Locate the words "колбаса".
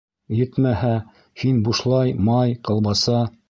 2.71-3.25